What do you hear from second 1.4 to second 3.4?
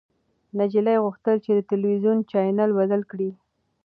چې د تلويزيون چاینل بدل کړي.